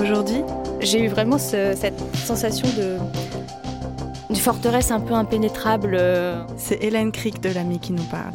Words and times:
Aujourd'hui, 0.00 0.42
J'ai 0.80 1.04
eu 1.04 1.08
vraiment 1.08 1.36
ce- 1.36 1.74
cette 1.76 2.00
sensation 2.16 2.66
de 2.68 2.96
une 4.30 4.36
forteresse 4.36 4.90
un 4.90 5.00
peu 5.00 5.12
impénétrable. 5.12 5.94
euh, 5.98 6.42
c'est 6.56 6.82
Hélène 6.82 7.12
Crick 7.12 7.40
de 7.42 7.50
l'ami 7.50 7.78
qui 7.80 7.92
nous 7.92 8.04
parle. 8.04 8.32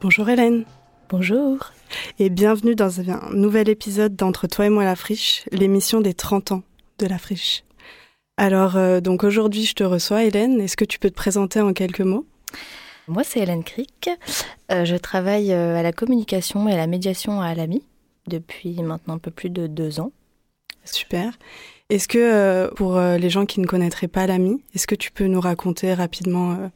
Bonjour 0.00 0.28
Hélène 0.30 0.64
Bonjour. 1.10 1.72
et 2.18 2.30
bienvenue 2.30 2.74
dans 2.74 3.00
un 3.00 3.20
nouvel 3.34 3.68
épisode 3.68 4.16
d'Entre 4.16 4.46
toi 4.46 4.64
et 4.66 4.70
moi 4.70 4.84
la 4.84 4.96
friche, 4.96 5.44
l'émission 5.52 6.00
des 6.00 6.14
30 6.14 6.52
ans 6.52 6.62
de 6.98 7.06
la 7.06 7.18
friche. 7.18 7.64
Alors 8.38 8.76
euh, 8.76 9.00
donc 9.00 9.24
aujourd'hui 9.24 9.64
je 9.66 9.74
te 9.74 9.84
reçois 9.84 10.24
Hélène, 10.24 10.58
est-ce 10.60 10.76
que 10.78 10.84
tu 10.86 10.98
peux 10.98 11.10
te 11.10 11.14
présenter 11.16 11.60
en 11.60 11.72
quelques 11.74 12.00
mots? 12.00 12.24
Moi, 13.08 13.22
c'est 13.22 13.40
Hélène 13.40 13.62
Crick. 13.62 14.10
Euh, 14.72 14.84
je 14.84 14.96
travaille 14.96 15.52
euh, 15.52 15.76
à 15.76 15.82
la 15.82 15.92
communication 15.92 16.68
et 16.68 16.72
à 16.72 16.76
la 16.76 16.88
médiation 16.88 17.40
à 17.40 17.54
l'AMI 17.54 17.82
depuis 18.26 18.82
maintenant 18.82 19.14
un 19.14 19.18
peu 19.18 19.30
plus 19.30 19.50
de 19.50 19.68
deux 19.68 20.00
ans. 20.00 20.10
Super. 20.84 21.38
Est-ce 21.88 22.08
que 22.08 22.18
euh, 22.18 22.68
pour 22.74 22.98
les 22.98 23.30
gens 23.30 23.46
qui 23.46 23.60
ne 23.60 23.66
connaîtraient 23.66 24.08
pas 24.08 24.26
l'AMI, 24.26 24.60
est-ce 24.74 24.88
que 24.88 24.96
tu 24.96 25.12
peux 25.12 25.26
nous 25.26 25.40
raconter 25.40 25.94
rapidement 25.94 26.70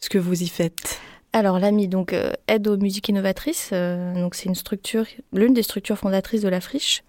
ce 0.00 0.08
que 0.08 0.18
vous 0.18 0.42
y 0.42 0.48
faites? 0.48 0.98
Alors 1.32 1.60
l'AMI 1.60 1.86
donc 1.86 2.14
aide 2.48 2.66
aux 2.66 2.76
musiques 2.76 3.08
innovatrices. 3.08 3.70
donc 3.70 4.34
c'est 4.34 4.46
une 4.46 4.56
structure, 4.56 5.06
l'une 5.32 5.54
des 5.54 5.62
structures 5.62 5.98
fondatrices 5.98 6.42
de 6.42 6.48
la 6.48 6.60
friche, 6.60 7.04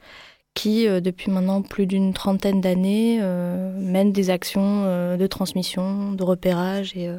qui 0.58 0.88
euh, 0.88 1.00
depuis 1.00 1.30
maintenant 1.32 1.62
plus 1.62 1.86
d'une 1.86 2.14
trentaine 2.14 2.62
d'années 2.62 3.20
euh, 3.22 3.72
mène 3.80 4.12
des 4.12 4.30
actions 4.30 4.84
euh, 4.86 5.16
de 5.18 5.28
transmission, 5.28 6.12
de 6.14 6.24
repérage 6.24 6.96
et 6.98 7.10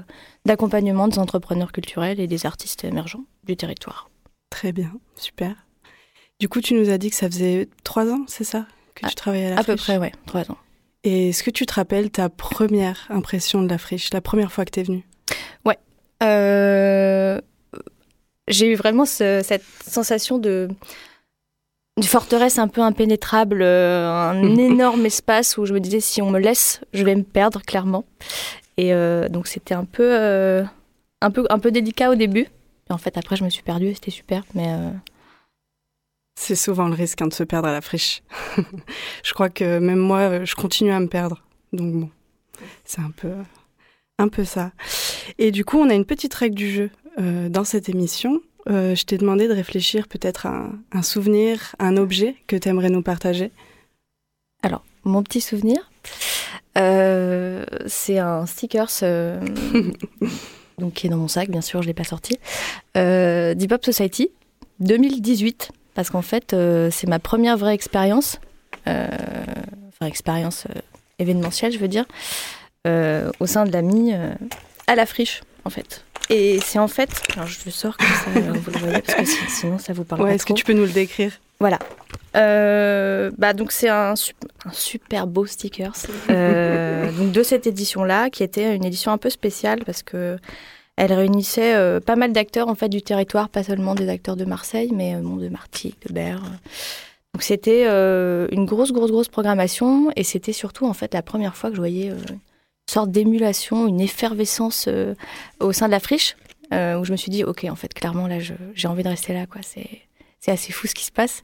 d'accompagnement 0.44 1.06
des 1.08 1.18
entrepreneurs 1.18 1.70
culturels 1.72 2.18
et 2.20 2.26
des 2.26 2.46
artistes 2.46 2.84
émergents 2.84 3.24
du 3.44 3.56
territoire. 3.56 4.10
Très 4.50 4.72
bien, 4.72 4.92
super. 5.16 5.54
Du 6.40 6.48
coup 6.48 6.60
tu 6.60 6.74
nous 6.74 6.90
as 6.90 6.98
dit 6.98 7.10
que 7.10 7.16
ça 7.16 7.28
faisait 7.30 7.68
trois 7.84 8.06
ans, 8.10 8.24
c'est 8.26 8.44
ça 8.44 8.66
que 8.94 9.06
À- 9.06 9.08
tu 9.08 9.14
travaillais 9.14 9.46
à 9.46 9.50
la 9.54 9.60
À 9.60 9.64
peu 9.64 9.72
friche 9.76 9.82
près, 9.86 9.98
ouais, 9.98 10.12
trois 10.26 10.50
ans. 10.50 10.58
Et 11.04 11.28
est-ce 11.28 11.42
que 11.44 11.50
tu 11.50 11.64
te 11.64 11.74
rappelles 11.74 12.10
ta 12.10 12.28
première 12.28 13.06
impression 13.10 13.62
de 13.62 13.68
la 13.68 13.78
friche, 13.78 14.12
la 14.12 14.20
première 14.20 14.50
fois 14.52 14.64
que 14.64 14.70
tu 14.72 14.80
es 14.80 14.82
venue 14.82 15.04
Euh, 16.20 17.40
j'ai 18.48 18.72
eu 18.72 18.74
vraiment 18.74 19.04
ce- 19.04 19.40
cette 19.44 19.62
sensation 19.86 20.38
de 20.38 20.68
une 21.98 22.04
forteresse 22.04 22.60
un 22.60 22.68
peu 22.68 22.80
impénétrable, 22.80 23.60
euh, 23.60 24.08
un 24.08 24.56
énorme 24.56 25.04
espace 25.04 25.58
où 25.58 25.66
je 25.66 25.74
me 25.74 25.80
disais 25.80 25.98
si 25.98 26.22
on 26.22 26.30
me 26.30 26.38
laisse, 26.38 26.80
je 26.94 27.04
vais 27.04 27.16
me 27.16 27.24
perdre 27.24 27.60
clairement. 27.62 28.04
Et 28.76 28.94
euh, 28.94 29.28
donc 29.28 29.48
c'était 29.48 29.74
un 29.74 29.84
peu, 29.84 30.08
euh, 30.08 30.62
un 31.20 31.32
peu, 31.32 31.44
un 31.50 31.58
peu 31.58 31.72
délicat 31.72 32.10
au 32.10 32.14
début. 32.14 32.46
Et 32.88 32.92
en 32.92 32.98
fait 32.98 33.18
après 33.18 33.34
je 33.34 33.42
me 33.42 33.50
suis 33.50 33.64
perdue, 33.64 33.88
et 33.88 33.94
c'était 33.94 34.12
super. 34.12 34.44
Mais 34.54 34.68
euh, 34.68 34.90
C'est 36.38 36.54
souvent 36.54 36.86
le 36.86 36.94
risque 36.94 37.20
hein, 37.20 37.26
de 37.26 37.34
se 37.34 37.42
perdre 37.42 37.68
à 37.68 37.72
la 37.72 37.80
friche. 37.80 38.22
je 39.24 39.32
crois 39.32 39.48
que 39.48 39.80
même 39.80 39.98
moi, 39.98 40.44
je 40.44 40.54
continue 40.54 40.92
à 40.92 41.00
me 41.00 41.08
perdre. 41.08 41.42
Donc 41.72 41.92
bon, 41.94 42.10
c'est 42.84 43.00
un 43.00 43.10
peu, 43.10 43.32
un 44.20 44.28
peu 44.28 44.44
ça. 44.44 44.70
Et 45.38 45.50
du 45.50 45.64
coup, 45.64 45.78
on 45.78 45.90
a 45.90 45.94
une 45.94 46.06
petite 46.06 46.34
règle 46.34 46.54
du 46.54 46.70
jeu 46.70 46.90
dans 47.18 47.64
cette 47.64 47.88
émission. 47.88 48.40
Euh, 48.68 48.94
je 48.94 49.04
t'ai 49.04 49.18
demandé 49.18 49.48
de 49.48 49.52
réfléchir 49.54 50.08
peut-être 50.08 50.46
à 50.46 50.50
un, 50.50 50.72
un 50.92 51.02
souvenir, 51.02 51.74
un 51.78 51.96
objet 51.96 52.36
que 52.46 52.56
tu 52.56 52.68
aimerais 52.68 52.90
nous 52.90 53.02
partager. 53.02 53.50
alors 54.62 54.84
mon 55.04 55.22
petit 55.22 55.40
souvenir, 55.40 55.90
euh, 56.76 57.64
c'est 57.86 58.18
un 58.18 58.44
stickers. 58.44 58.90
euh, 59.02 59.40
donc 60.78 60.92
qui 60.92 61.06
est 61.06 61.10
dans 61.10 61.16
mon 61.16 61.28
sac, 61.28 61.48
bien 61.48 61.62
sûr, 61.62 61.80
je 61.82 61.86
l'ai 61.86 61.94
pas 61.94 62.04
sorti. 62.04 62.36
Deep 62.94 63.72
Hop 63.72 63.84
Society 63.84 64.30
2018, 64.80 65.70
parce 65.94 66.10
qu'en 66.10 66.20
fait, 66.20 66.54
c'est 66.90 67.06
ma 67.06 67.18
première 67.20 67.56
vraie 67.56 67.74
expérience, 67.74 68.38
enfin 68.86 70.06
expérience 70.06 70.66
événementielle, 71.18 71.72
je 71.72 71.78
veux 71.78 71.88
dire, 71.88 72.04
au 72.84 73.46
sein 73.46 73.64
de 73.64 73.72
l'AMI 73.72 74.12
à 74.86 74.94
la 74.94 75.06
friche, 75.06 75.42
en 75.64 75.70
fait. 75.70 76.04
Et 76.30 76.60
c'est 76.60 76.78
en 76.78 76.88
fait, 76.88 77.08
alors 77.34 77.46
je 77.48 77.58
le 77.64 77.70
sors 77.70 77.96
comme 77.96 78.06
ça, 78.06 78.30
euh, 78.40 78.52
vous 78.52 78.70
le 78.70 78.78
voyez, 78.78 79.00
parce 79.02 79.18
que 79.18 79.24
si- 79.24 79.50
sinon 79.50 79.78
ça 79.78 79.92
vous 79.94 80.04
parle 80.04 80.20
Ouais, 80.22 80.28
pas 80.28 80.34
est-ce 80.34 80.44
que 80.46 80.52
tu 80.52 80.64
peux 80.64 80.74
nous 80.74 80.82
le 80.84 80.90
décrire? 80.92 81.32
Voilà. 81.60 81.78
Euh, 82.36 83.30
bah 83.38 83.54
donc 83.54 83.72
c'est 83.72 83.88
un, 83.88 84.14
sup- 84.14 84.36
un 84.66 84.72
super 84.72 85.26
beau 85.26 85.46
stickers 85.46 85.94
euh, 86.28 87.10
donc 87.12 87.32
de 87.32 87.42
cette 87.42 87.66
édition 87.66 88.04
là 88.04 88.28
qui 88.28 88.42
était 88.42 88.76
une 88.76 88.84
édition 88.84 89.10
un 89.12 89.18
peu 89.18 89.30
spéciale 89.30 89.82
parce 89.86 90.02
que 90.02 90.36
elle 90.96 91.12
réunissait 91.14 91.74
euh, 91.74 92.00
pas 92.00 92.16
mal 92.16 92.32
d'acteurs 92.32 92.68
en 92.68 92.74
fait 92.74 92.90
du 92.90 93.00
territoire 93.00 93.48
pas 93.48 93.62
seulement 93.64 93.94
des 93.94 94.10
acteurs 94.10 94.36
de 94.36 94.44
Marseille 94.44 94.92
mais 94.94 95.14
bon, 95.16 95.36
de 95.36 95.48
Martigues 95.48 95.94
de 96.06 96.12
Berre. 96.12 96.42
Donc 97.34 97.42
c'était 97.42 97.84
une 97.86 98.66
grosse 98.66 98.92
grosse 98.92 99.10
grosse 99.10 99.28
programmation 99.28 100.10
et 100.14 100.22
c'était 100.24 100.52
surtout 100.52 100.86
en 100.86 100.92
fait 100.92 101.14
la 101.14 101.22
première 101.22 101.56
fois 101.56 101.70
que 101.70 101.76
je 101.76 101.80
voyais 101.80 102.12
sorte 102.90 103.10
d'émulation 103.10 103.86
une 103.86 104.00
effervescence 104.00 104.86
euh, 104.88 105.14
au 105.60 105.72
sein 105.72 105.86
de 105.86 105.92
la 105.92 106.00
friche 106.00 106.36
euh, 106.72 106.98
où 106.98 107.04
je 107.04 107.12
me 107.12 107.16
suis 107.16 107.30
dit 107.30 107.44
ok 107.44 107.66
en 107.70 107.76
fait 107.76 107.92
clairement 107.94 108.26
là 108.26 108.38
j'ai 108.40 108.88
envie 108.88 109.02
de 109.02 109.08
rester 109.08 109.32
là 109.32 109.46
quoi 109.46 109.60
c'est 109.62 110.50
assez 110.50 110.72
fou 110.72 110.86
ce 110.86 110.94
qui 110.94 111.04
se 111.04 111.12
passe 111.12 111.42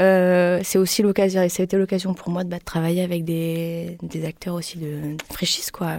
euh, 0.00 0.60
c'est 0.64 0.78
aussi 0.78 1.02
l'occasion, 1.02 1.42
et 1.42 1.48
ça 1.48 1.62
a 1.62 1.64
été 1.64 1.76
l'occasion 1.76 2.14
pour 2.14 2.30
moi 2.30 2.44
de, 2.44 2.48
bah, 2.48 2.58
de 2.58 2.64
travailler 2.64 3.02
avec 3.02 3.24
des, 3.24 3.98
des 4.02 4.24
acteurs 4.24 4.54
aussi 4.54 4.78
de, 4.78 5.16
de 5.16 5.70
quoi. 5.70 5.96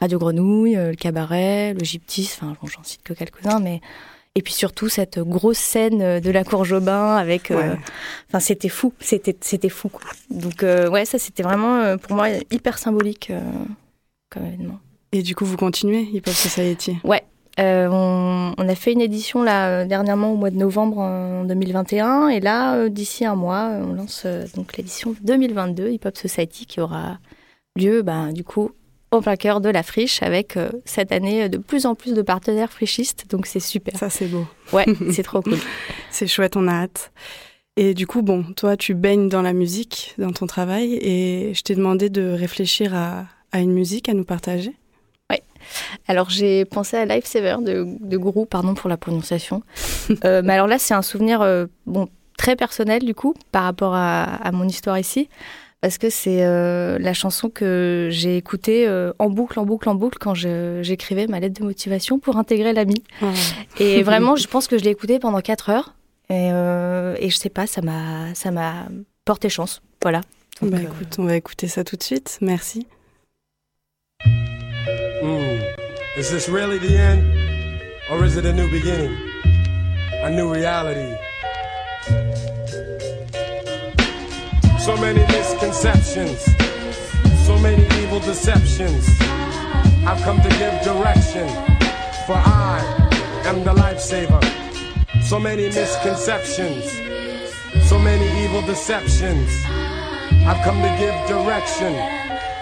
Radio 0.00 0.18
Grenouille, 0.18 0.76
le 0.76 0.94
Cabaret, 0.94 1.74
le 1.74 1.84
Gyptis, 1.84 2.30
enfin, 2.36 2.56
bon, 2.62 2.68
j'en 2.68 2.84
cite 2.84 3.02
que 3.02 3.12
quelques-uns, 3.12 3.58
mais. 3.58 3.80
Et 4.36 4.42
puis 4.42 4.52
surtout 4.52 4.88
cette 4.88 5.18
grosse 5.18 5.58
scène 5.58 6.20
de 6.20 6.30
la 6.30 6.44
Cour 6.44 6.64
Jobin 6.64 7.16
avec. 7.16 7.50
euh, 7.50 7.56
Ouais. 7.56 7.78
Enfin, 8.28 8.38
c'était 8.38 8.68
fou, 8.68 8.92
c'était, 9.00 9.36
c'était 9.40 9.68
fou, 9.68 9.88
quoi. 9.88 10.08
Donc, 10.30 10.62
euh, 10.62 10.88
ouais, 10.88 11.04
ça, 11.04 11.18
c'était 11.18 11.42
vraiment, 11.42 11.98
pour 11.98 12.14
moi, 12.14 12.28
hyper 12.52 12.78
symbolique 12.78 13.32
comme 14.30 14.46
événement. 14.46 14.78
Et 15.12 15.22
du 15.22 15.34
coup, 15.34 15.44
vous 15.44 15.56
continuez 15.56 16.02
Hip 16.02 16.22
Hop 16.26 16.34
Society 16.34 16.98
Euh, 17.58 17.88
on, 17.90 18.54
on 18.56 18.68
a 18.68 18.74
fait 18.76 18.92
une 18.92 19.00
édition 19.00 19.42
là 19.42 19.68
euh, 19.68 19.84
dernièrement 19.84 20.32
au 20.32 20.36
mois 20.36 20.50
de 20.50 20.56
novembre 20.56 20.98
en 20.98 21.44
2021 21.44 22.28
et 22.28 22.38
là 22.38 22.76
euh, 22.76 22.88
d'ici 22.88 23.24
un 23.24 23.34
mois 23.34 23.72
on 23.82 23.94
lance 23.94 24.26
donc 24.54 24.76
l'édition 24.76 25.16
2022 25.22 25.90
Hip 25.90 26.00
Hop 26.04 26.16
Society 26.16 26.66
qui 26.66 26.80
aura 26.80 27.18
lieu 27.74 28.02
bah, 28.02 28.30
du 28.30 28.44
coup 28.44 28.70
au 29.10 29.20
plein 29.20 29.36
cœur 29.36 29.60
de 29.60 29.68
la 29.68 29.82
friche 29.82 30.22
avec 30.22 30.56
euh, 30.56 30.70
cette 30.84 31.12
année 31.12 31.48
de 31.48 31.58
plus 31.58 31.86
en 31.86 31.94
plus 31.94 32.14
de 32.14 32.22
partenaires 32.22 32.70
frichistes 32.70 33.26
donc 33.30 33.46
c'est 33.46 33.60
super. 33.60 33.96
Ça, 33.96 34.10
c'est 34.10 34.26
beau. 34.26 34.46
Ouais, 34.72 34.86
c'est 35.10 35.22
trop 35.22 35.40
cool. 35.40 35.58
C'est 36.10 36.26
chouette, 36.26 36.56
on 36.56 36.66
a 36.68 36.72
hâte. 36.72 37.12
Et 37.76 37.94
du 37.94 38.06
coup, 38.06 38.22
bon, 38.22 38.44
toi, 38.56 38.76
tu 38.76 38.94
baignes 38.94 39.28
dans 39.28 39.42
la 39.42 39.52
musique, 39.52 40.14
dans 40.18 40.32
ton 40.32 40.46
travail, 40.46 40.94
et 40.94 41.52
je 41.54 41.62
t'ai 41.62 41.76
demandé 41.76 42.10
de 42.10 42.32
réfléchir 42.32 42.92
à, 42.94 43.26
à 43.52 43.60
une 43.60 43.72
musique 43.72 44.08
à 44.08 44.14
nous 44.14 44.24
partager? 44.24 44.74
Alors 46.06 46.30
j'ai 46.30 46.64
pensé 46.64 46.96
à 46.96 47.04
Lifesaver 47.04 47.56
de, 47.60 47.86
de 48.00 48.16
Gourou, 48.16 48.46
pardon 48.46 48.74
pour 48.74 48.88
la 48.88 48.96
prononciation. 48.96 49.62
Euh, 50.24 50.40
mais 50.42 50.54
alors 50.54 50.66
là 50.66 50.78
c'est 50.78 50.94
un 50.94 51.02
souvenir 51.02 51.42
euh, 51.42 51.66
bon 51.84 52.08
très 52.38 52.56
personnel 52.56 53.04
du 53.04 53.14
coup 53.14 53.34
par 53.52 53.64
rapport 53.64 53.94
à, 53.94 54.24
à 54.24 54.52
mon 54.52 54.66
histoire 54.66 54.98
ici. 54.98 55.28
Parce 55.82 55.98
que 55.98 56.08
c'est 56.08 56.46
euh, 56.46 56.98
la 56.98 57.12
chanson 57.12 57.50
que 57.50 58.08
j'ai 58.10 58.38
écoutée 58.38 58.88
en 59.18 59.28
boucle, 59.28 59.60
en 59.60 59.66
boucle, 59.66 59.86
en 59.90 59.94
boucle 59.94 60.16
quand 60.18 60.34
j'écrivais 60.34 61.26
ma 61.26 61.40
lettre 61.40 61.60
de 61.60 61.64
motivation 61.66 62.18
pour 62.18 62.38
intégrer 62.38 62.72
l'ami. 62.72 63.02
Et 63.78 64.02
vraiment, 64.10 64.34
je 64.34 64.46
pense 64.46 64.66
que 64.66 64.78
je 64.78 64.84
l'ai 64.84 64.92
écoutée 64.92 65.18
pendant 65.18 65.42
4 65.42 65.68
heures. 65.68 65.94
Et, 66.30 66.46
et 66.48 67.28
je 67.30 67.36
sais 67.36 67.50
pas, 67.50 67.66
ça 67.66 67.82
m'a, 67.82 68.34
ça 68.34 68.50
m'a 68.50 68.88
porté 69.26 69.50
chance. 69.50 69.82
Voilà. 70.00 70.22
Donc, 70.62 70.70
Bah 70.70 70.78
écoute, 70.80 71.16
on 71.18 71.24
va 71.24 71.36
écouter 71.36 71.68
ça 71.68 71.84
tout 71.84 71.96
de 71.96 72.02
suite. 72.02 72.38
Merci. 72.40 72.86
Is 76.18 76.32
this 76.32 76.48
really 76.48 76.78
the 76.78 76.98
end? 76.98 77.80
Or 78.10 78.24
is 78.24 78.36
it 78.36 78.44
a 78.44 78.52
new 78.52 78.68
beginning? 78.68 79.16
A 80.24 80.28
new 80.28 80.52
reality? 80.52 81.14
So 84.80 84.96
many 84.96 85.20
misconceptions, 85.20 86.42
so 87.46 87.56
many 87.60 87.84
evil 88.02 88.18
deceptions. 88.18 89.06
I've 90.08 90.20
come 90.22 90.42
to 90.42 90.48
give 90.58 90.82
direction, 90.82 91.46
for 92.26 92.34
I 92.34 92.82
am 93.44 93.62
the 93.62 93.74
lifesaver. 93.74 94.42
So 95.22 95.38
many 95.38 95.66
misconceptions, 95.66 96.90
so 97.88 97.96
many 97.96 98.26
evil 98.42 98.62
deceptions. 98.62 99.52
I've 100.48 100.64
come 100.64 100.82
to 100.82 100.96
give 100.98 101.14
direction, 101.28 101.94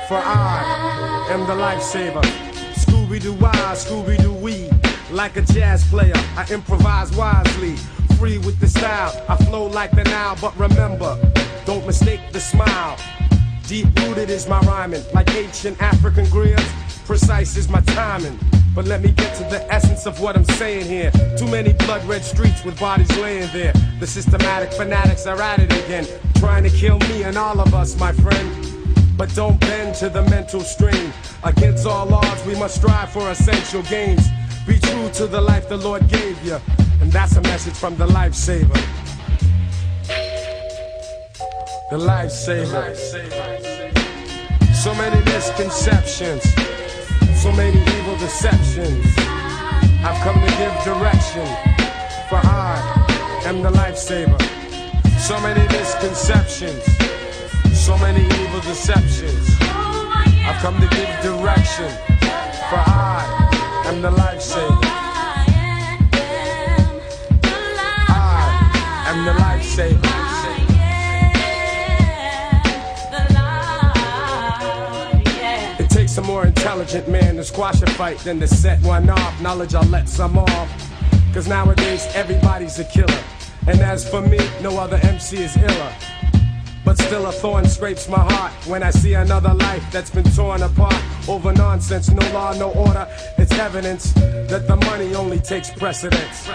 for 0.09 0.19
I 0.19 1.31
am 1.31 1.47
the 1.47 1.55
lifesaver. 1.55 2.56
Scooby 3.07 3.23
Doo 3.23 3.35
why, 3.35 3.53
Scooby 3.77 4.21
Doo 4.21 4.33
wee. 4.33 4.69
Like 5.13 5.37
a 5.37 5.43
jazz 5.43 5.89
player, 5.89 6.13
I 6.37 6.45
improvise 6.51 7.15
wisely. 7.17 7.77
Free 8.19 8.39
with 8.39 8.59
the 8.59 8.67
style, 8.67 9.25
I 9.29 9.37
flow 9.45 9.67
like 9.67 9.93
the 9.93 10.03
Nile. 10.03 10.37
But 10.41 10.59
remember, 10.59 11.17
don't 11.65 11.87
mistake 11.87 12.21
the 12.33 12.41
smile. 12.41 12.99
Deep 13.69 13.87
rooted 14.01 14.29
is 14.29 14.49
my 14.49 14.59
rhyming, 14.63 15.05
like 15.15 15.33
ancient 15.37 15.81
African 15.81 16.27
griots. 16.27 16.69
Precise 17.07 17.57
is 17.57 17.69
my 17.69 17.81
timing. 17.83 18.41
But 18.75 18.87
let 18.87 19.03
me 19.03 19.13
get 19.13 19.37
to 19.37 19.45
the 19.45 19.65
essence 19.73 20.07
of 20.07 20.21
what 20.21 20.37
I'm 20.37 20.45
saying 20.45 20.87
here. 20.87 21.13
Too 21.39 21.47
many 21.47 21.75
blood 21.75 22.05
red 22.07 22.25
streets 22.25 22.65
with 22.65 22.79
bodies 22.81 23.17
laying 23.19 23.49
there. 23.53 23.73
The 24.01 24.07
systematic 24.09 24.73
fanatics 24.73 25.27
are 25.29 25.41
at 25.41 25.61
it 25.61 25.73
again, 25.85 26.09
trying 26.39 26.65
to 26.65 26.71
kill 26.71 26.99
me 26.99 27.23
and 27.23 27.39
all 27.39 27.61
of 27.61 27.73
us, 27.73 27.97
my 28.01 28.11
friend. 28.11 28.66
But 29.17 29.35
don't 29.35 29.59
bend 29.61 29.95
to 29.97 30.11
the 30.11 30.23
mental 30.25 30.61
strain. 30.61 31.13
Against 31.43 31.87
all 31.87 32.13
odds, 32.13 32.45
we 32.45 32.55
must 32.55 32.77
strive 32.77 33.11
for 33.11 33.31
essential 33.31 33.83
gains. 33.83 34.29
Be 34.67 34.79
true 34.79 35.09
to 35.15 35.27
the 35.27 35.41
life 35.41 35.69
the 35.69 35.79
Lord 35.79 36.07
gave 36.09 36.43
you. 36.45 36.59
And 37.01 37.11
that's 37.11 37.37
a 37.37 37.41
message 37.43 37.75
from 37.75 37.97
the 37.97 38.07
lifesaver. 38.07 38.75
The 41.91 41.97
lifesaver. 41.97 42.97
So 44.75 44.95
many 44.95 45.25
misconceptions. 45.25 46.43
So 47.41 47.53
many 47.53 47.81
evil 47.97 48.17
deceptions. 48.19 49.07
I've 50.05 50.21
come 50.23 50.41
to 50.41 50.51
give 50.59 50.75
direction. 50.85 51.47
For 52.29 52.41
I 52.43 53.43
am 53.47 53.63
the 53.63 53.71
lifesaver. 53.71 54.41
So 55.19 55.41
many 55.41 55.67
misconceptions. 55.69 56.96
So 57.87 57.97
many 57.99 58.25
evil 58.43 58.61
deceptions. 58.63 59.49
I've 59.61 60.61
come 60.61 60.75
to 60.81 60.89
give 60.89 61.09
direction. 61.23 61.89
For 62.69 62.83
I 62.83 63.85
am 63.87 64.03
the 64.03 64.11
lifesaver. 64.11 64.81
I 68.09 69.05
am 69.07 69.25
the 69.25 69.35
lifesaver. 69.41 70.03
It 75.79 75.89
takes 75.89 76.19
a 76.19 76.23
more 76.23 76.45
intelligent 76.45 77.07
man 77.09 77.37
to 77.37 77.45
squash 77.45 77.83
a 77.83 77.87
fight 77.91 78.19
than 78.19 78.41
to 78.41 78.49
set 78.49 78.83
one 78.83 79.09
off. 79.09 79.41
Knowledge, 79.41 79.77
I'll 79.77 79.85
let 79.85 80.09
some 80.09 80.37
off. 80.39 80.93
Cause 81.33 81.47
nowadays 81.47 82.09
everybody's 82.17 82.81
a 82.81 82.85
killer. 82.85 83.23
And 83.69 83.81
as 83.81 84.09
for 84.11 84.23
me, 84.23 84.41
no 84.61 84.77
other 84.77 84.97
MC 85.05 85.37
is 85.37 85.57
iller. 85.57 85.93
Still 87.07 87.27
a 87.27 87.31
thorn 87.31 87.69
scrapes 87.69 88.09
my 88.09 88.19
heart 88.19 88.53
when 88.67 88.83
I 88.83 88.91
see 88.91 89.15
another 89.15 89.55
life 89.55 89.85
that's 89.93 90.11
been 90.11 90.25
torn 90.25 90.63
apart 90.63 91.01
over 91.29 91.53
nonsense, 91.53 92.11
no 92.11 92.33
law, 92.33 92.53
no 92.55 92.73
order. 92.73 93.07
It's 93.39 93.53
evidence 93.53 94.13
that 94.15 94.67
the 94.67 94.75
money 94.75 95.15
only 95.15 95.39
takes 95.39 95.71
precedence. 95.71 96.49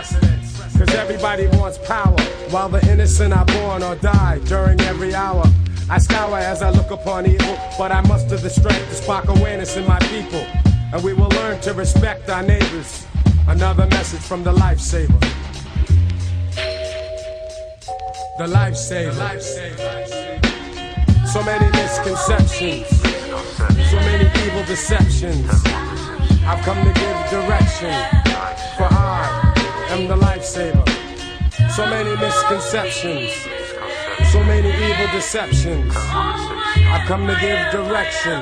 Cause 0.77 0.93
everybody 0.93 1.47
wants 1.57 1.77
power 1.77 2.19
while 2.49 2.67
the 2.67 2.85
innocent 2.91 3.33
are 3.33 3.45
born 3.45 3.81
or 3.81 3.95
die 3.95 4.39
during 4.39 4.81
every 4.81 5.15
hour. 5.15 5.45
I 5.89 5.99
scour 5.99 6.37
as 6.37 6.61
I 6.61 6.69
look 6.71 6.91
upon 6.91 7.27
evil, 7.27 7.57
but 7.77 7.93
I 7.93 8.01
muster 8.01 8.35
the 8.35 8.49
strength 8.49 8.89
to 8.89 8.95
spark 8.95 9.29
awareness 9.29 9.77
in 9.77 9.87
my 9.87 9.99
people. 9.99 10.45
And 10.91 11.01
we 11.01 11.13
will 11.13 11.29
learn 11.29 11.61
to 11.61 11.73
respect 11.73 12.29
our 12.29 12.43
neighbors. 12.43 13.05
Another 13.47 13.87
message 13.87 14.19
from 14.19 14.43
the 14.43 14.51
lifesaver. 14.51 15.17
The 18.37 18.47
lifesaver. 18.47 20.00
So 21.31 21.41
many 21.43 21.71
misconceptions, 21.71 22.89
so 23.89 23.95
many 23.95 24.29
evil 24.45 24.65
deceptions. 24.65 25.49
I've 26.45 26.61
come 26.65 26.77
to 26.83 26.91
give 26.91 27.29
direction, 27.29 27.93
for 28.75 28.89
I 28.91 29.53
am 29.91 30.09
the 30.09 30.17
lifesaver. 30.17 30.85
So 31.71 31.85
many 31.85 32.17
misconceptions, 32.17 33.31
so 34.29 34.43
many 34.43 34.67
evil 34.67 35.07
deceptions. 35.13 35.93
I've 35.95 37.07
come 37.07 37.25
to 37.27 37.37
give 37.39 37.71
direction, 37.71 38.41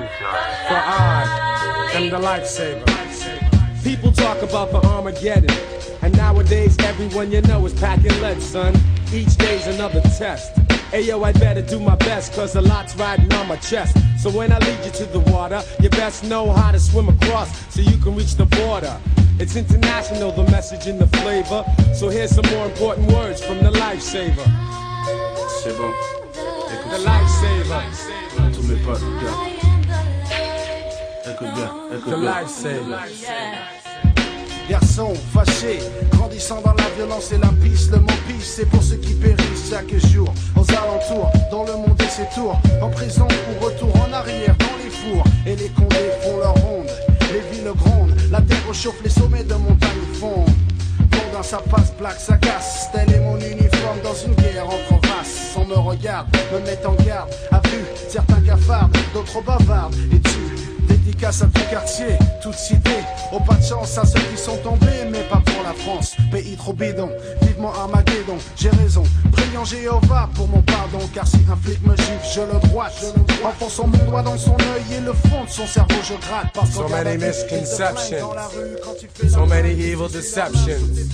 for 0.67 0.79
I 0.79 1.91
am 1.93 2.09
the 2.09 2.17
lifesaver. 2.17 3.83
People 3.83 4.11
talk 4.11 4.41
about 4.41 4.71
the 4.71 4.81
Armageddon, 4.87 5.55
and 6.01 6.17
nowadays 6.17 6.75
everyone 6.79 7.31
you 7.31 7.41
know 7.43 7.63
is 7.67 7.73
packing 7.79 8.19
lead, 8.19 8.41
son. 8.41 8.75
Each 9.13 9.35
day's 9.37 9.67
another 9.67 10.01
test. 10.01 10.68
Ayo, 10.91 11.23
I 11.23 11.31
better 11.33 11.61
do 11.61 11.79
my 11.79 11.95
best, 11.95 12.33
cause 12.33 12.55
a 12.55 12.61
lot's 12.61 12.95
riding 12.95 13.31
on 13.33 13.47
my 13.47 13.57
chest. 13.57 13.95
So 14.21 14.29
when 14.31 14.51
I 14.51 14.57
lead 14.59 14.83
you 14.85 14.91
to 14.91 15.05
the 15.05 15.19
water, 15.31 15.61
you 15.81 15.89
best 15.89 16.23
know 16.23 16.51
how 16.51 16.71
to 16.71 16.79
swim 16.79 17.09
across 17.09 17.49
so 17.73 17.81
you 17.81 17.97
can 17.97 18.15
reach 18.15 18.35
the 18.35 18.45
border. 18.45 18.97
It's 19.39 19.55
international, 19.55 20.31
the 20.31 20.43
message 20.51 20.87
and 20.87 20.99
the 20.99 21.07
flavor. 21.19 21.63
So 21.93 22.09
here's 22.09 22.31
some 22.35 22.45
more 22.51 22.65
important 22.65 23.11
words 23.11 23.41
from 23.43 23.59
the 23.59 23.71
lifesaver. 23.71 24.45
C'est 25.63 25.77
bon. 25.77 25.93
The 26.89 26.95
Écoute, 26.95 27.05
lifesaver. 27.05 28.53
tous 28.53 28.63
mes 28.67 28.79
potes, 28.83 29.01
gars. 29.21 29.39
Écoute 31.31 31.53
bien, 31.55 31.71
The 31.91 31.97
écoute 31.97 32.19
bien. 32.19 32.41
lifesaver. 32.41 33.78
Garçon 34.69 35.13
fâché, 35.33 35.79
grandissant 36.11 36.61
dans 36.61 36.73
la 36.73 36.87
violence 36.95 37.31
et 37.31 37.39
la 37.39 37.47
pisse, 37.47 37.89
le 37.89 37.97
mot 37.97 38.07
pisse, 38.27 38.53
c'est 38.57 38.69
pour 38.69 38.83
ceux 38.83 38.97
qui 38.97 39.13
périssent 39.13 39.71
chaque 39.71 39.91
jour. 40.11 40.31
Aux 40.55 40.71
alentours, 40.71 41.31
dans 41.49 41.63
le 41.63 41.73
monde 41.73 41.99
et 41.99 42.09
ses 42.09 42.27
tours, 42.35 42.59
en 42.79 42.89
prison 42.89 43.27
ou 43.27 43.65
retour 43.65 43.91
en 43.95 44.13
arrière 44.13 44.55
dans 44.59 44.77
les 44.83 44.91
fours. 44.91 45.23
Et 45.47 45.55
les 45.55 45.69
condés 45.69 46.11
font 46.21 46.37
leur 46.37 46.53
ronde, 46.53 46.89
les 47.33 47.41
villes 47.51 47.71
grondent, 47.75 48.15
la 48.31 48.41
terre 48.41 48.73
chauffe, 48.73 49.01
les 49.03 49.09
sommets 49.09 49.43
de 49.43 49.55
montagne 49.55 50.05
fondent. 50.19 50.49
Dans 51.33 51.43
ça 51.43 51.61
passe, 51.69 51.91
plaque, 51.91 52.19
ça 52.19 52.37
casse. 52.37 52.89
Tel 52.91 53.09
est 53.13 53.19
mon 53.19 53.37
uniforme 53.37 53.99
dans 54.03 54.13
une 54.13 54.33
guerre 54.33 54.65
entre 54.65 55.07
races. 55.07 55.55
On 55.55 55.65
me 55.65 55.75
regarde, 55.75 56.27
me 56.51 56.59
met 56.59 56.85
en 56.85 56.93
garde. 57.05 57.29
A 57.51 57.61
vu 57.69 57.77
certains 58.07 58.41
cafardent, 58.41 58.97
d'autres 59.13 59.41
bavardent. 59.41 59.95
Et 60.11 60.19
tu, 60.19 60.48
dédicace 61.09 61.41
à 61.41 61.45
tout 61.45 61.69
quartier, 61.69 62.17
toute 62.41 62.55
cité. 62.55 62.91
Au 63.31 63.39
pas 63.39 63.55
de 63.55 63.63
chance 63.63 63.97
à 63.97 64.05
ceux 64.05 64.19
qui 64.19 64.37
sont 64.37 64.57
tombés, 64.57 65.05
mais 65.11 65.23
pas 65.23 65.41
pour 65.45 65.63
la 65.63 65.73
France. 65.73 66.15
Pays 66.31 66.55
trop 66.55 66.73
bidon, 66.73 67.09
vivement 67.41 67.73
Armageddon. 67.73 68.37
J'ai 68.55 68.69
raison, 68.69 69.03
priant 69.31 69.65
Jéhovah 69.65 70.29
pour 70.35 70.47
mon 70.47 70.61
pardon. 70.61 70.99
Car 71.13 71.27
si 71.27 71.37
un 71.51 71.55
flic 71.55 71.85
me 71.85 71.95
gifle, 71.95 72.27
je 72.33 72.41
le 72.41 72.59
droite. 72.69 72.93
Enfonçant 73.43 73.87
mon 73.87 73.97
doigt 74.05 74.21
dans 74.21 74.37
son 74.37 74.53
œil 74.53 74.97
et 74.97 75.01
le 75.01 75.13
fond 75.13 75.45
de 75.45 75.49
son 75.49 75.65
cerveau, 75.65 75.95
je 76.03 76.13
gratte. 76.13 76.53
Parce 76.53 76.71
So 76.71 76.87
many 76.87 77.17
misconceptions. 77.17 78.27
So 79.27 79.45
many 79.45 79.71
evil 79.71 80.07
deceptions. 80.07 81.09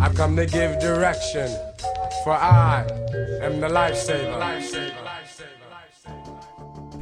I've 0.00 0.14
come 0.14 0.36
to 0.36 0.46
give 0.46 0.78
direction, 0.78 1.48
for 2.24 2.34
I 2.34 2.84
am 3.42 3.60
the 3.60 3.68
lifesaver. 3.68 4.85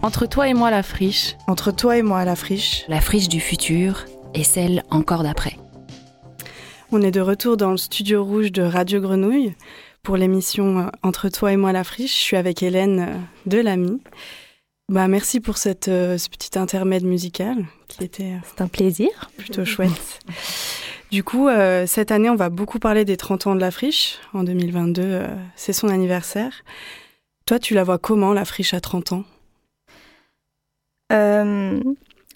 Entre 0.05 0.27
toi 0.27 0.49
et 0.49 0.55
moi 0.55 0.71
la 0.71 0.83
friche, 0.83 1.35
Entre 1.47 1.73
toi 1.73 1.97
et 1.97 2.03
moi 2.03 2.25
la 2.27 2.37
friche, 2.37 2.85
La 2.89 3.01
friche 3.01 3.29
du 3.29 3.41
futur 3.41 4.05
et 4.35 4.45
celle 4.45 4.83
encore 4.91 5.23
d'après. 5.23 5.57
on 6.93 7.01
est 7.01 7.11
de 7.11 7.21
retour 7.21 7.57
dans 7.57 7.71
le 7.71 7.79
studio 7.79 8.23
rouge 8.23 8.53
de 8.53 8.63
Radio 8.63 9.01
Grenouille 9.01 9.55
pour 10.03 10.19
l'émission 10.19 10.79
euh, 10.81 10.87
Entre 11.03 11.31
toi 11.31 11.53
et 11.53 11.57
moi 11.57 11.73
la 11.73 11.85
friche. 11.85 12.15
Je 12.15 12.23
suis 12.23 12.37
avec 12.37 12.63
Hélène 12.63 13.01
euh, 13.01 13.19
Delamy. 13.47 14.03
Bah, 14.91 15.09
merci 15.09 15.41
pour 15.41 15.57
cette, 15.57 15.89
euh, 15.89 16.19
ce 16.19 16.29
petit 16.29 16.59
intermède 16.59 17.05
musical 17.05 17.65
qui 17.89 18.05
était 18.05 18.25
euh, 18.35 18.39
C'est 18.45 18.61
un 18.61 18.69
plaisir. 18.69 19.09
plutôt 19.39 19.65
chouette. 19.65 20.21
Du 21.11 21.25
coup, 21.25 21.49
euh, 21.49 21.87
cette 21.87 22.11
année, 22.11 22.29
on 22.29 22.35
va 22.37 22.51
beaucoup 22.51 22.79
parler 22.79 23.07
des 23.07 23.17
30 23.17 23.47
ans 23.47 23.55
de 23.55 23.61
la 23.61 23.71
friche. 23.71 24.19
En 24.35 24.43
2022, 24.45 25.03
euh, 25.03 25.27
c'est 25.57 25.73
son 25.73 25.89
anniversaire. 25.89 26.53
Toi, 27.47 27.59
tu 27.59 27.73
la 27.73 27.85
vois 27.85 27.99
comment, 27.99 28.35
la 28.35 28.45
friche 28.45 28.75
à 28.75 28.81
30 28.81 29.13
ans? 29.13 29.25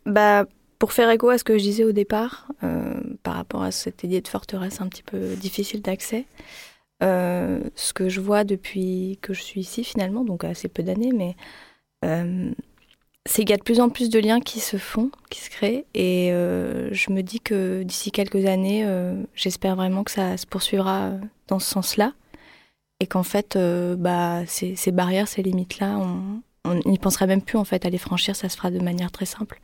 Bah, 0.06 0.46
pour 0.78 0.92
faire 0.92 1.10
écho 1.10 1.28
à 1.28 1.38
ce 1.38 1.44
que 1.44 1.58
je 1.58 1.62
disais 1.62 1.84
au 1.84 1.92
départ, 1.92 2.48
euh, 2.62 3.00
par 3.22 3.34
rapport 3.34 3.62
à 3.62 3.70
cette 3.70 4.04
idée 4.04 4.20
de 4.20 4.28
forteresse 4.28 4.80
un 4.80 4.88
petit 4.88 5.02
peu 5.02 5.34
difficile 5.34 5.82
d'accès, 5.82 6.24
euh, 7.02 7.60
ce 7.74 7.92
que 7.92 8.08
je 8.08 8.20
vois 8.20 8.44
depuis 8.44 9.18
que 9.22 9.34
je 9.34 9.42
suis 9.42 9.60
ici 9.60 9.84
finalement, 9.84 10.24
donc 10.24 10.44
assez 10.44 10.68
peu 10.68 10.82
d'années, 10.82 11.12
mais 11.12 11.36
euh, 12.04 12.50
c'est 13.26 13.42
qu'il 13.42 13.50
y 13.50 13.54
a 13.54 13.58
de 13.58 13.62
plus 13.62 13.80
en 13.80 13.88
plus 13.88 14.08
de 14.08 14.18
liens 14.18 14.40
qui 14.40 14.60
se 14.60 14.76
font, 14.78 15.10
qui 15.30 15.40
se 15.40 15.50
créent, 15.50 15.84
et 15.94 16.32
euh, 16.32 16.88
je 16.92 17.12
me 17.12 17.22
dis 17.22 17.40
que 17.40 17.82
d'ici 17.82 18.10
quelques 18.10 18.46
années, 18.46 18.84
euh, 18.86 19.22
j'espère 19.34 19.76
vraiment 19.76 20.04
que 20.04 20.10
ça 20.10 20.36
se 20.36 20.46
poursuivra 20.46 21.08
euh, 21.08 21.18
dans 21.48 21.58
ce 21.58 21.68
sens-là, 21.68 22.14
et 23.00 23.06
qu'en 23.06 23.22
fait, 23.22 23.56
euh, 23.56 23.96
bah, 23.96 24.46
ces, 24.46 24.76
ces 24.76 24.92
barrières, 24.92 25.28
ces 25.28 25.42
limites-là, 25.42 25.98
on, 25.98 26.40
on 26.68 26.90
n'y 26.90 26.98
penserait 26.98 27.26
même 27.26 27.42
plus 27.42 27.58
en 27.58 27.64
fait 27.64 27.84
à 27.84 27.90
les 27.90 27.98
franchir, 27.98 28.36
ça 28.36 28.48
se 28.48 28.56
fera 28.56 28.70
de 28.70 28.78
manière 28.80 29.10
très 29.10 29.26
simple. 29.26 29.60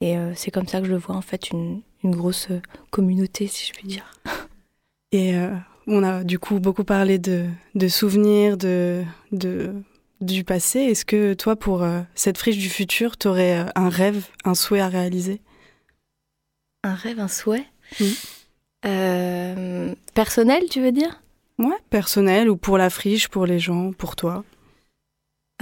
Et 0.00 0.16
euh, 0.16 0.32
c'est 0.34 0.50
comme 0.50 0.66
ça 0.68 0.80
que 0.80 0.86
je 0.86 0.90
le 0.92 0.98
vois 0.98 1.16
en 1.16 1.22
fait, 1.22 1.50
une, 1.50 1.80
une 2.04 2.14
grosse 2.14 2.48
euh, 2.50 2.60
communauté, 2.90 3.46
si 3.46 3.66
je 3.66 3.72
puis 3.72 3.86
dire. 3.88 4.20
Et 5.12 5.36
euh, 5.36 5.50
on 5.86 6.02
a 6.02 6.24
du 6.24 6.38
coup 6.38 6.58
beaucoup 6.60 6.84
parlé 6.84 7.18
de, 7.18 7.46
de 7.74 7.88
souvenirs, 7.88 8.56
de, 8.56 9.04
de, 9.32 9.72
du 10.20 10.44
passé. 10.44 10.80
Est-ce 10.80 11.04
que 11.04 11.32
toi, 11.34 11.56
pour 11.56 11.82
euh, 11.82 12.00
cette 12.14 12.38
friche 12.38 12.58
du 12.58 12.68
futur, 12.68 13.16
tu 13.16 13.28
aurais 13.28 13.66
un 13.74 13.88
rêve, 13.88 14.26
un 14.44 14.54
souhait 14.54 14.80
à 14.80 14.88
réaliser? 14.88 15.40
Un 16.84 16.94
rêve, 16.94 17.20
un 17.20 17.28
souhait? 17.28 17.66
Oui. 18.00 18.18
Euh, 18.84 19.94
Personnel, 20.14 20.64
tu 20.70 20.80
veux 20.82 20.92
dire? 20.92 21.22
Ouais, 21.58 21.76
personnel 21.88 22.50
ou 22.50 22.56
pour 22.56 22.76
la 22.76 22.90
friche, 22.90 23.28
pour 23.28 23.46
les 23.46 23.58
gens, 23.58 23.92
pour 23.92 24.14
toi? 24.14 24.44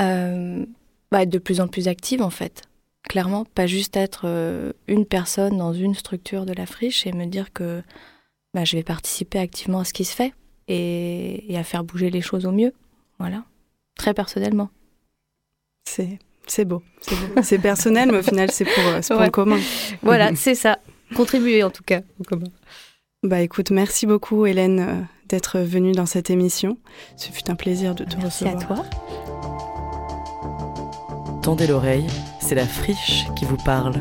Euh, 0.00 0.64
bah, 1.10 1.22
être 1.22 1.30
de 1.30 1.38
plus 1.38 1.60
en 1.60 1.68
plus 1.68 1.86
active 1.88 2.22
en 2.22 2.30
fait. 2.30 2.62
Clairement, 3.08 3.44
pas 3.44 3.66
juste 3.66 3.96
être 3.96 4.22
euh, 4.24 4.72
une 4.88 5.04
personne 5.06 5.58
dans 5.58 5.72
une 5.74 5.94
structure 5.94 6.46
de 6.46 6.52
la 6.52 6.66
friche 6.66 7.06
et 7.06 7.12
me 7.12 7.26
dire 7.26 7.52
que 7.52 7.82
bah, 8.54 8.64
je 8.64 8.76
vais 8.76 8.82
participer 8.82 9.38
activement 9.38 9.80
à 9.80 9.84
ce 9.84 9.92
qui 9.92 10.04
se 10.04 10.14
fait 10.14 10.32
et, 10.68 11.52
et 11.52 11.58
à 11.58 11.62
faire 11.64 11.84
bouger 11.84 12.10
les 12.10 12.22
choses 12.22 12.46
au 12.46 12.50
mieux. 12.52 12.72
Voilà, 13.18 13.44
très 13.96 14.14
personnellement. 14.14 14.70
C'est 15.84 16.18
c'est 16.46 16.64
beau, 16.64 16.82
c'est 17.42 17.58
personnel, 17.58 18.10
mais 18.12 18.18
au 18.18 18.22
final, 18.22 18.50
c'est 18.50 18.64
pour, 18.66 18.84
euh, 18.86 19.00
pour 19.00 19.18
Ouais. 19.18 19.26
le 19.26 19.30
commun. 19.30 19.58
Voilà, 20.02 20.30
c'est 20.36 20.54
ça. 20.54 20.78
Contribuer 21.14 21.62
en 21.62 21.70
tout 21.70 21.82
cas 21.84 22.00
au 22.20 22.24
commun. 22.24 22.48
Bah 23.22 23.40
écoute, 23.40 23.70
merci 23.70 24.06
beaucoup 24.06 24.44
Hélène 24.44 25.06
d'être 25.28 25.58
venue 25.60 25.92
dans 25.92 26.06
cette 26.06 26.28
émission. 26.30 26.76
Ce 27.16 27.30
fut 27.30 27.50
un 27.50 27.54
plaisir 27.54 27.94
de 27.94 28.04
te 28.04 28.16
Merci 28.16 28.46
à 28.46 28.54
recevoir. 28.54 28.88
toi. 28.90 29.33
Tendez 31.44 31.66
l'oreille, 31.66 32.06
c'est 32.38 32.54
la 32.54 32.64
friche 32.64 33.26
qui 33.36 33.44
vous 33.44 33.58
parle. 33.58 34.00